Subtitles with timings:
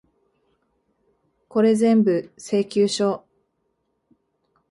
[1.47, 3.23] これぜんぶ、請求書。